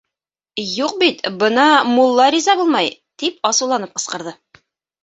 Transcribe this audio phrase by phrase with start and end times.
[0.83, 2.93] —Юҡ бит, бына мулла риза булмай,—
[3.25, 4.37] тип асыуланып ҡысҡырҙы.